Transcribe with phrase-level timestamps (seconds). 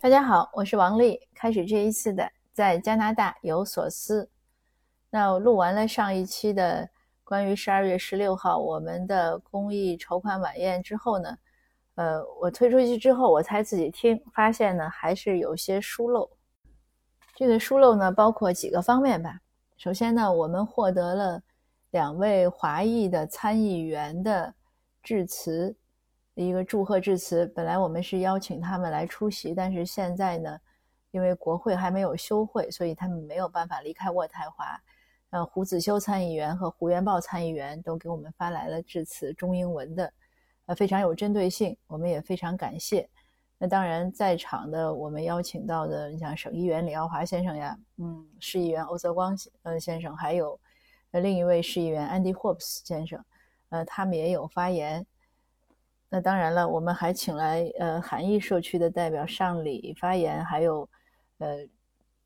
[0.00, 1.18] 大家好，我是王丽。
[1.34, 4.30] 开始这一次的在加拿大有所思。
[5.10, 6.88] 那我录完了上一期的
[7.24, 11.36] 关于十二月十六号我们的公益筹款晚宴之后呢，
[11.96, 16.30] 呃，我推出去之后，我才自己听，发现呢还是有些疏漏。
[17.34, 19.40] 这个疏漏呢，包括几个方面吧。
[19.76, 21.42] 首先呢，我们获得了
[21.90, 24.54] 两位华裔的参议员的
[25.02, 25.74] 致辞。
[26.46, 30.56] 一个祝贺致辞，本来我们是邀请他们来出席，但是现在呢，
[31.10, 34.80] 因为国会还没有休会，所以他们没有办法离开渥太华。
[35.30, 40.12] 呃，胡子修参议员和胡元豹参议员都给我们发来了致辞，中英文的，
[40.66, 43.08] 呃，非常有针对性，我们也非常感谢。
[43.58, 50.58] 那当然，在场的我们邀请到的，你像省议员李耀华先生呀，嗯，市议员欧泽光呃先生，还有
[51.10, 53.22] 呃另一位市议员安迪霍普斯先生，
[53.70, 55.04] 呃，他们也有发言。
[56.10, 60.88] 那当然了，我们还请来呃韩裔社区的代表上礼发言，还有
[61.36, 61.66] 呃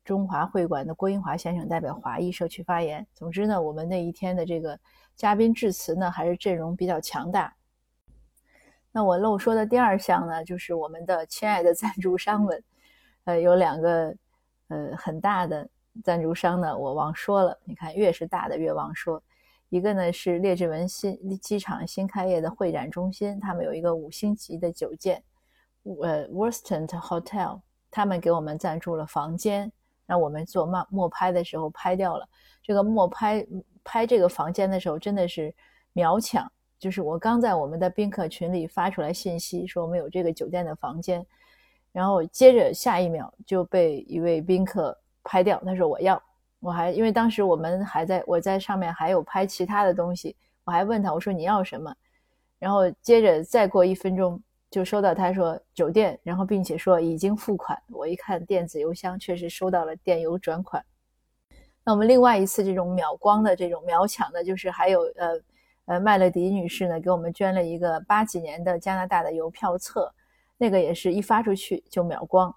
[0.05, 3.05] 中华会馆的郭英华先生代表华裔社区发言。
[3.13, 4.79] 总之呢，我们那一天的这个
[5.15, 7.53] 嘉宾致辞呢，还是阵容比较强大。
[8.91, 12.63] 那我漏说的第二项呢，就是我们的亲爱的赞助商们，
[13.25, 14.15] 呃，有两个
[14.69, 15.67] 呃很大的
[16.03, 17.59] 赞助商呢，我忘说了。
[17.65, 19.21] 你看，越是大的越忘说。
[19.73, 25.23] 一个呢是列治文新机场新开业的会展中心，他们有一个五星级的酒店，
[25.99, 29.71] 呃，Worston Hotel，他们给我们赞助了房间，
[30.05, 32.29] 让我们做慢默拍的时候拍掉了。
[32.61, 33.43] 这个默拍
[33.83, 35.51] 拍这个房间的时候真的是
[35.93, 41.25] 秒抢，就是我刚在我们的宾客群里发出来信息说我们有这个酒店的房间，
[41.91, 46.21] 然后接着下一秒就被一位宾客拍掉，他说我要。
[46.63, 50.33] 我还因为当时我们还在我在上面还有拍其他的东西，
[50.63, 51.93] 我还问他我说你要什么，
[52.57, 57.77] 然后接着再过一分钟就收到他说酒店，然后并且说已经付款。
[57.89, 60.81] 我一看电子邮箱，确实收到了电邮转款。
[61.83, 65.39] 那我们另外一次这种秒光的这种秒抢的，就是还有呃
[65.83, 70.09] 呃麦乐迪女士呢给我们捐了一个八几年的加拿大的邮票册，
[70.57, 72.55] 那个也是一发出去就秒光。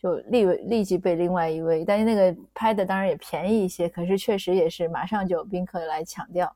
[0.00, 6.54] 就立立即被另外一位，但是那个拍的当然也便宜一些，可是确实也是马上就宾客来抢掉，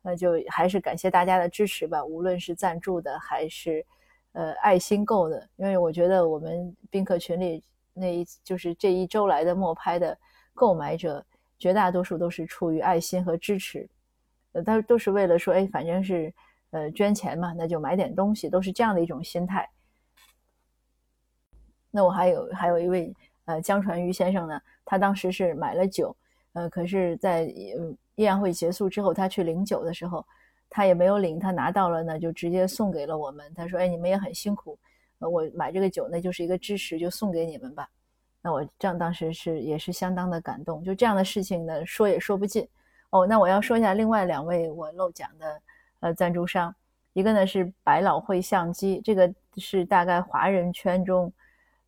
[0.00, 3.84] 那就还是感谢大家的支持吧，无论是赞助的还是
[4.32, 7.62] 呃爱心购的，因为我觉得我们宾客群里
[7.92, 10.16] 那一就是这一周来的默拍的
[10.54, 11.22] 购买者，
[11.58, 13.86] 绝大多数都是出于爱心和支持，
[14.52, 16.32] 呃，他都是为了说，哎，反正是
[16.70, 19.68] 呃捐钱嘛，那就买点东西，都是这样的一种心态。
[21.90, 23.14] 那我还有还有一位
[23.46, 26.14] 呃江传瑜先生呢，他当时是买了酒，
[26.52, 27.52] 呃，可是，在
[28.16, 30.26] 宴会结束之后，他去领酒的时候，
[30.68, 33.52] 他也没有领，他拿到了呢，就直接送给了我们。
[33.54, 34.78] 他说：“哎，你们也很辛苦，
[35.20, 37.88] 呃，我买这个酒那就是一个支持，就送给你们吧。”
[38.42, 42.66] 那我这样当时是也是相当的感动，就这样的事情呢，说也说不尽。
[43.10, 45.62] 哦，那我要说一下另外两位我漏讲的
[46.00, 46.74] 呃赞助商，
[47.12, 51.32] 一个呢是百老汇相机，这个是大概华人圈中。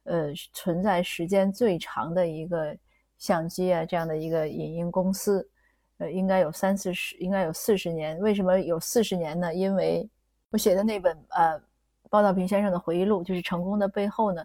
[0.05, 2.77] 呃，存在时间最长的一个
[3.19, 5.47] 相机啊，这样的一个影音公司，
[5.99, 8.19] 呃，应该有三四十，应该有四十年。
[8.19, 9.55] 为什么有四十年呢？
[9.55, 10.09] 因为
[10.51, 11.61] 我写的那本呃，
[12.09, 14.43] 包道平先生的回忆录，就是《成功的背后》呢。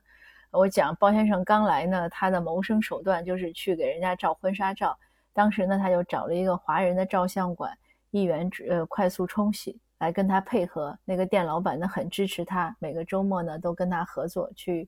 [0.51, 4.97] 我讲包先生刚来呢，他的谋生手段就是去给人家照婚纱照。
[5.33, 7.77] 当时呢，他就找了一个华人的照相馆，
[8.11, 10.97] 一元呃快速冲洗来跟他配合。
[11.03, 14.87] 那个店老板呢，很支持他，每个周末呢都跟他合作去。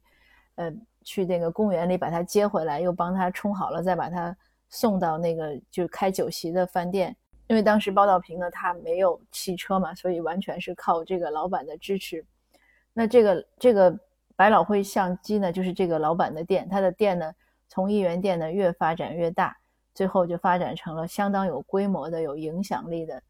[0.57, 0.72] 呃，
[1.03, 4.35] 去那个公园里把他接回来，又帮他冲好了，再把他
[4.69, 7.16] 送到那个就开酒席的饭店。
[7.47, 12.25] 因为当时包道平呢，他没有汽车嘛，所以完全是靠这个老板的支持。
[12.91, 13.97] 那这个这个
[14.35, 17.34] 百老汇相机呢，就是这个老板的店，他的店呢，
[17.69, 19.56] 从一元店呢越发展越大，
[19.94, 23.24] 最后就发展成了相当有规模的、有影响力的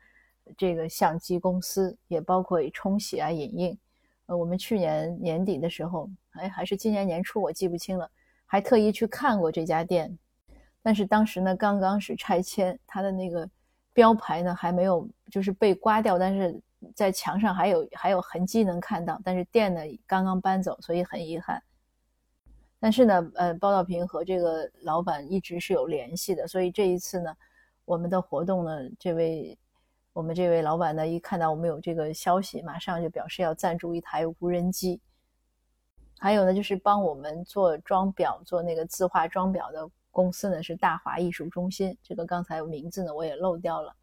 [0.57, 3.77] 这个相机公司，也包括冲洗啊、影印。
[4.27, 6.09] 呃，我们去年年底的时候。
[6.39, 8.07] 哎，还是今年年初，我记不清了，
[8.45, 10.15] 还特意去看过这家店，
[10.83, 13.49] 但是当时呢，刚刚是拆迁，它的那个
[13.91, 16.61] 标牌呢还没有，就是被刮掉，但是
[16.93, 21.59] 在墙上还有还有痕迹能看到，但是店呢刚刚搬走，所以很遗憾。
[22.79, 27.35] 但是呢，呃，包道平和这个老板一直是有联系的，所以这一次呢，
[27.83, 29.57] 我们的活动呢，这位
[30.17, 34.99] 我们这位老板呢，一看到我们有这个消息，马上就表示要赞助一台无人机。
[36.17, 41.95] 还有呢，就是帮我们做装裱、做那个字画装裱的公司呢，是大华艺术中心。
[42.01, 43.95] 这个刚才名字呢，我也漏掉了，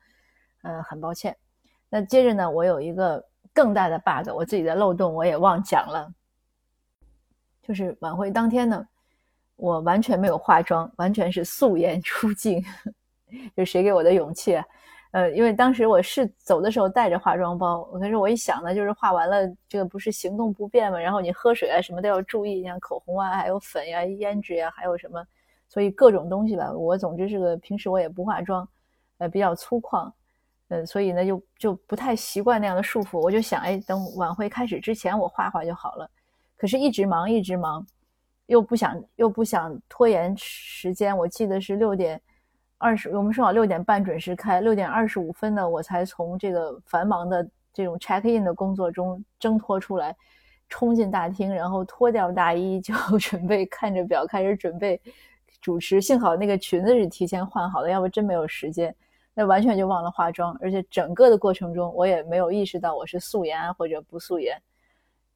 [0.62, 1.36] 呃，很抱歉。
[1.88, 3.20] 那接着呢，我有一个
[3.52, 6.08] 更大的 bug，我自己的漏洞我也忘讲了。
[7.60, 8.86] 就是晚会当天呢，
[9.56, 12.64] 我完全没有化妆，完全是素颜 出镜。
[13.56, 14.62] 就谁给我的勇气？
[15.14, 25.24] 呃，因为当时我是走的时候带着化妆包，可是我一想呢，就是化完了，这个不是行动不便嘛，然后你喝水啊什么都要注意，像口红啊，还有粉呀、胭脂呀，还有什么，
[25.68, 26.72] 所以各种东西吧。
[26.72, 28.68] 我总之是个平时我也不化妆，
[29.18, 30.10] 呃，比较粗犷，
[30.66, 33.20] 呃，所以呢就就不太习惯那样的束缚。
[33.20, 36.10] 我就想，哎，等晚会开始之前我画画就好了。
[36.56, 37.86] 可是，一直忙，一直忙，
[38.46, 41.16] 又不想又不想拖延时间。
[41.16, 42.20] 我记得是六点。
[42.84, 50.14] 二十，我们说好六点半准时开，六点二十五分呢，我才从这个繁忙的这种 check in 的工作中挣脱出来，
[50.68, 55.00] 冲进大厅，然后脱掉大衣，就 准备看着表开始准备
[55.62, 55.98] 主持。
[55.98, 58.94] 幸好那个裙子是提前换好的，要不真没有时间，
[59.32, 64.60] 那完全就忘了化妆，而且整个的过程中我也没有意识到我是素颜或者不素颜。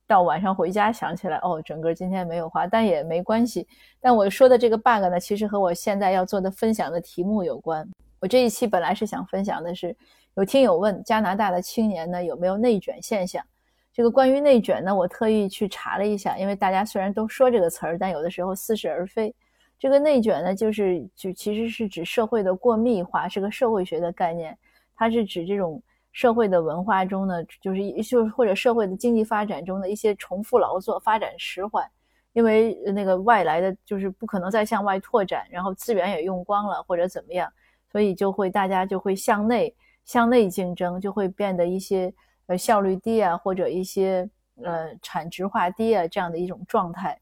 [0.09, 3.69] 到晚上回家想起来，哦，整个今天没有画，但也没关系。
[4.01, 7.87] 但我说的这个 bug 呢，其实和我现在要做的分享的题目有关。
[8.19, 9.95] 我这一期本来是想分享的是，
[10.35, 13.45] 有听友问加拿大的青年呢有没有内卷现象。
[13.93, 19.35] 这个关于内卷呢，我特意去查了一下，因为大家虽然都说这个词儿，但有的时候似是而非。
[19.79, 24.57] 这个内卷呢，就是就其实是指社会的过密化，是个社会学的概念，
[24.97, 25.83] 它是指这种。
[26.13, 31.89] 社会的文化中呢，就是一就是或者社会的经济发展中的一些重复劳作，发展迟缓，
[32.33, 37.53] 因为那个外来的就是不可能再向外拓展，然后资源也用光了或者怎么样，
[37.93, 39.75] 所以就会大家就会向内
[40.05, 42.13] 向内竞争，就会变得一些
[42.47, 44.29] 呃效率低啊，或者一些
[44.63, 47.21] 呃产值化低啊这样的一种状态。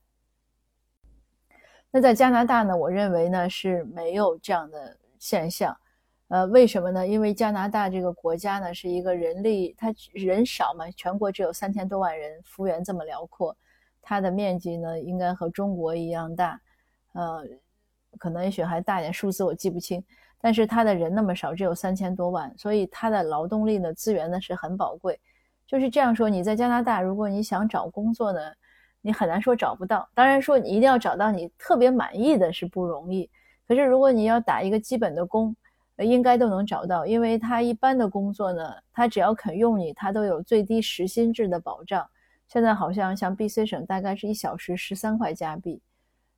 [1.91, 5.77] 那在加拿大呢，我认为呢是没有这样的现象。
[6.29, 7.07] 呃，为什么呢？
[7.07, 13.57] 因为加拿大这个国家呢，是一个人力，它人少嘛，全国只有三千多万人，幅员这么辽阔，
[14.03, 16.61] 它的面积呢，应该和中国一样大，
[17.13, 17.45] 呃，
[18.19, 20.05] 可能也许还大点，数字我记不清。
[20.41, 25.21] 但是它的人那么少，只有三千多万，所以它的劳动力呢，资源呢是很宝贵。
[25.65, 28.41] 就是这样说，你在加拿大，如果你想找工作呢，
[29.01, 30.09] 你很难说找不到。
[30.13, 33.31] 当然说你一定要找到你特别满意的是不容易，
[33.67, 35.55] 可是如果你要打一个基本的工，
[36.05, 42.07] 应该都能找到，因为他一般的工作呢，他只要肯用你，他都有最低时薪制的保障。
[42.49, 45.81] 现在好像像 B C 省大概是一小时十三块加币，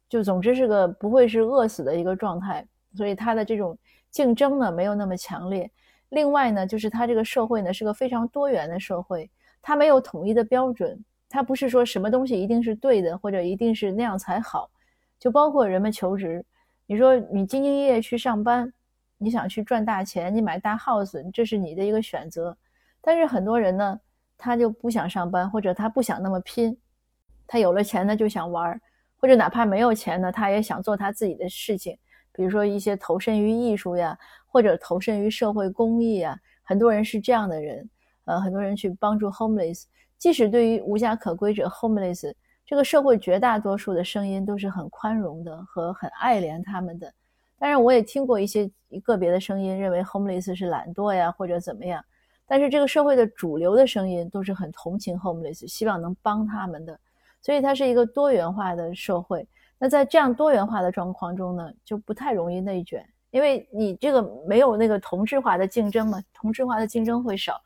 [0.08, 2.66] 就总之是个不会是饿死的一个状态。
[2.94, 3.76] 所以它的这种
[4.10, 5.70] 竞争呢没有那么强烈。
[6.10, 9.28] 另外呢，就是它这个社会呢是个非常多元的社会，
[9.60, 14.70] 它没有统一的标准，它不是说什么东西一定是对的或者一定是那样才好。
[15.18, 16.42] 就包括人们求职，
[16.86, 18.72] 你说你兢兢业业去上班。
[19.18, 22.56] 你想去赚大钱，你买大 house，这是你的一个选择。
[23.00, 24.00] 但是很多人呢，
[24.36, 26.76] 他就不想上班，或者他不想那么拼。
[27.46, 28.80] 他有了钱呢，就想玩，
[29.16, 31.98] 或者哪怕没有钱呢，他也想做他自己的事情。
[32.32, 34.16] 比如说一些投身于艺术呀，
[34.46, 36.38] 或者投身于社会公益呀。
[36.62, 37.88] 很多人是这样的人，
[38.26, 39.84] 呃，很多人去帮助 homeless。
[40.18, 42.32] 即使对于无家可归者 homeless，
[42.66, 47.12] 这个社会绝大多数的声音都是很宽容的和很爱怜他们的。
[47.58, 48.70] 当然，我也听过一些
[49.02, 52.00] 个别的声音，认为 homeless 是懒惰呀，或者怎么样。
[52.46, 56.98] 但是这个社会的主流的声音都是很同情 homeless，希望能帮他们的。
[57.42, 59.46] 所以它是一个多元化的社会。
[59.76, 67.60] 那在这样多元化的状况中呢，就不太容易内卷，因为你这个没有那个同质化的竞争嘛，同质化的竞争会少，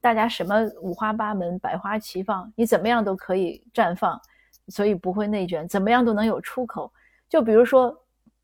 [0.00, 4.18] 大家什么五花八门、百花齐放，你怎么样都可以绽放，
[4.68, 6.90] 所以不会内卷，怎么样都能有出口。
[7.28, 7.94] 就比如说。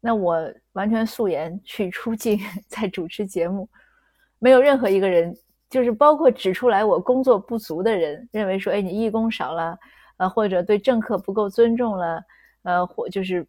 [0.00, 0.42] 那我
[0.72, 2.38] 完全素颜去出镜，
[2.68, 3.68] 在主持节目，
[4.38, 5.34] 没有任何一个人，
[5.68, 9.78] 就是包括指出来我工作不足的人，认为说，哎，你义工少了，
[10.16, 12.22] 呃，或者对政客不够尊重了，
[12.62, 13.46] 呃，或就是，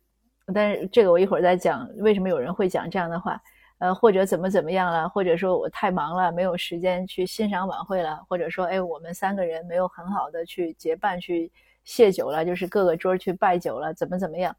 [0.53, 3.41] 但是这个我一会儿再讲，为什么有人会讲这样的话，
[3.79, 11.49] 呃，或者怎么怎么样了，或者说我太忙了，没有时间去欣赏晚会了，或者说，哎，我们三个人没有很好的去结伴去
[11.85, 14.53] 谢酒了，就是各个桌去拜酒了，怎么怎么样。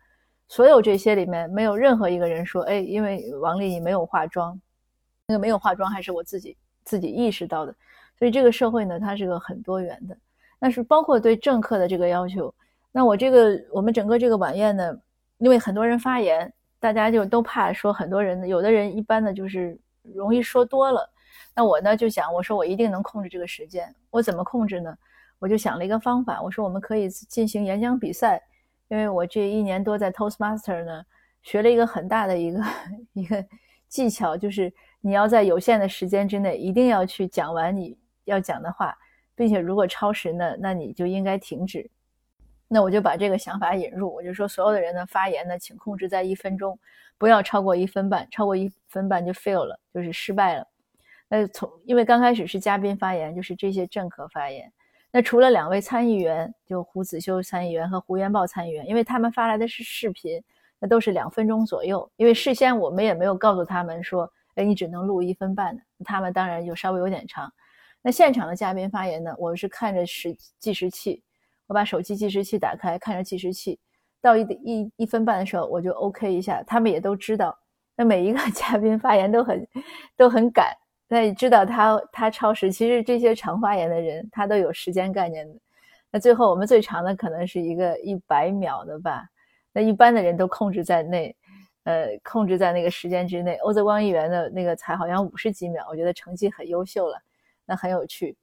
[0.48, 4.60] 所有这些里面没有任何一个人说，哎，因为王丽你没有化妆，
[5.26, 7.74] 那个没有化妆还是我自己自己意识到的。
[8.18, 10.16] 所以这个社会呢，它是个很多元的。
[10.58, 12.54] 那是包括对政客的这个要求。
[12.92, 14.96] 那我这个我们整个这个晚宴呢，
[15.38, 19.76] 因为很多人发言，大家就都怕说很多人，有的人一般呢就是
[20.14, 21.08] 容易说多了。
[21.54, 23.92] 那我呢就想，我说我一定能控制这个时间。
[24.10, 24.94] 我怎么控制呢？
[25.38, 28.40] 我就想了一个方法，我说我们可以进行演讲比赛。
[28.92, 31.02] 因为我这一年多在 Toastmaster 呢，
[31.42, 32.62] 学了一个很大的一个
[33.14, 33.42] 一个
[33.88, 34.70] 技巧，就是
[35.00, 38.94] 你要在有限的时间之内，一定要去讲完你要讲的话，
[39.34, 41.90] 并且如果超时呢，那你就应该停止。
[42.68, 46.78] 那我就把这个想法引入，我就说所有的人的发言呢，请控制在一分钟，
[47.16, 50.68] 不要超过一分半，超过一分半就 fail 了，就是失败了。
[51.28, 54.70] 那从因为刚开始是嘉宾发言，就是这些政客发言。
[55.14, 60.42] 那除了两位参议员，就胡子修参议员和胡元豹参议员，因为他们发来的是视频，
[60.78, 62.10] 那都是两分钟左右。
[62.16, 67.52] 因为事先我们也没有告诉他们说，哎，你只能录一分半的，他们当然就稍微有点长。
[68.00, 71.22] 那现场的嘉宾发言呢，我是看着时计时器，
[71.66, 73.78] 我把手机计时器打开，看着计时器，
[74.22, 76.62] 到一一一分半的时候，我就 OK 一下。
[76.62, 77.54] 他们也都知道，
[77.94, 79.68] 那每一个 嘉宾发言都很
[80.16, 80.74] 都很赶。
[81.14, 85.54] 那你知道他他超时，其实这些长发言的人他都有时间概念的。
[86.10, 89.28] 那最后我们最长的可能是一个一百秒的吧。
[89.74, 91.36] 那一般的人都控制在内，
[91.84, 93.56] 呃，控制在那个时间之内。
[93.56, 97.20] 欧泽光议员的那个才好像五十几秒，我觉得成绩很优秀了，
[97.66, 98.34] 那很有趣。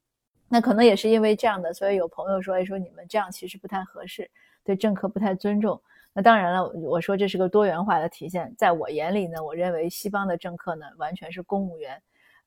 [0.47, 4.29] 那可能也是因为这样的，所以有朋友说，哎，说你们这样其实不太合适，
[4.63, 5.81] 对政客不太尊重。
[6.13, 8.53] 那当然了，我说这是个多元化的体现。
[8.55, 11.99] 在我眼里呢，我认为西方的政客呢，完全是公务员。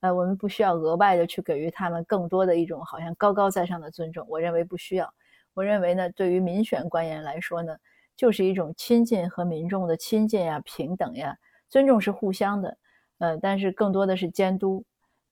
[0.03, 4.27] 呃，我们不需要额外的去给予他们更多的一种好像高高在上的尊重。
[4.29, 5.09] 我认为不需要。
[5.55, 7.77] 我认为呢，对于民选官员来说呢，
[8.17, 12.77] 就是一种亲近和民众的亲近呀、平等呀、尊重是互相的。
[13.19, 14.85] 呃，但是更多的是监督。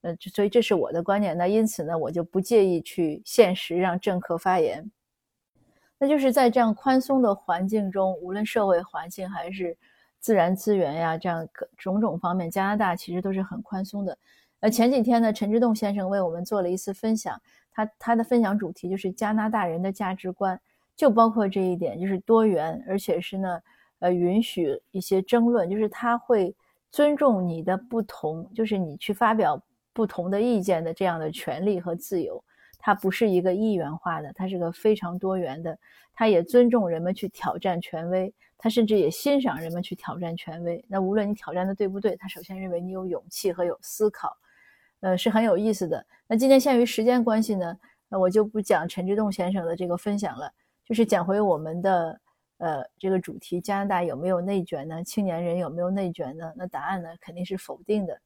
[0.02, 1.36] 呃，所以这是我的观点。
[1.36, 4.88] 那因此呢，我就不介意去限时让政客发言。
[5.98, 9.76] 那就是在这样宽松的环境中，无论社会环境还是
[10.20, 14.16] 自然资源呀，这样各种种方面，加拿大其实都是很宽松的。
[14.60, 17.40] 呃，前几天呢，陈志栋先生为我们做了一次分享，
[17.70, 20.60] 他他的分享主题就是加拿大人的价值观，
[20.94, 23.60] 就包括这一点，就是多元，而且是呢，
[24.00, 26.54] 呃，允许一些争论，就是他会
[26.90, 29.58] 尊重你的不同，就是你去发表
[29.94, 32.44] 不同的意见的这样的权利和自由，
[32.78, 35.78] 它不是一个一元化的，它是个非常多元的，
[36.12, 40.84] 他也尊重人们去挑战权威，他甚至也欣赏人们去挑战权威。
[40.86, 44.36] 那无论你挑战的对不对，他首先认为你有勇气和有思考。
[45.00, 46.04] 呃，是很有意思的。
[46.26, 47.78] 那今天限于时间关系呢，
[48.08, 50.52] 那我就不讲陈志栋先生的这个分享了，
[50.84, 52.20] 就是讲回我们的
[52.58, 55.02] 呃这个主题：加拿大有没有内卷呢？
[55.02, 56.52] 青年人有没有内卷呢？
[56.54, 58.20] 那答案呢肯定是否定的。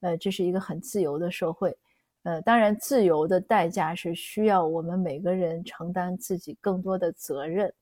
[0.00, 1.76] 呃，这是一个很自由的社会。
[2.22, 7.72] 呃，当然，自由的代价是需要我们每个人承担自己更多的责任，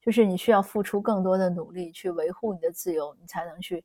[0.00, 3.84] 就是你需要付出更多的努力去维护你的自由，你才能去。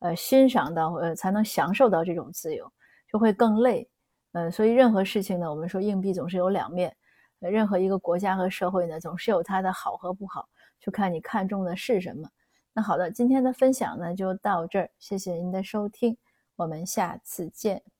[0.00, 2.70] 呃，欣赏到呃，才能享受到这种自由，
[3.10, 3.88] 就会更累。
[4.32, 6.94] 呃，所以任何事情呢，我们说硬币总是有两面。
[7.40, 10.48] 呃，任何一个国家和社会呢，总是有它的好和不好，
[10.80, 12.28] 就看你看中的是什么。
[12.72, 16.16] 那好的，今天的分享呢就到这儿，谢谢您的收听，
[16.56, 17.95] 我们下次见。